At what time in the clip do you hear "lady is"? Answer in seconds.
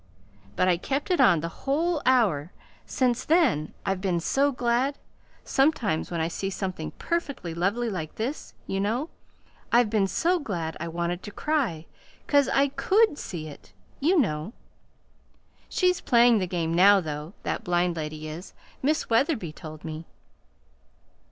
17.95-18.53